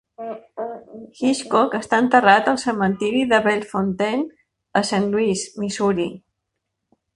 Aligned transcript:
Hitchcock 1.19 1.75
està 1.79 1.99
enterrat 2.05 2.49
al 2.53 2.57
cementiri 2.63 3.21
de 3.35 3.41
Bellefontaine 3.49 4.27
a 4.81 4.85
Saint 4.93 5.09
Louis, 5.13 5.47
Missouri. 5.67 6.11